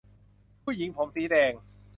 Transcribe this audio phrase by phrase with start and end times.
[0.63, 1.51] ผู้หญิงผมสีแดง!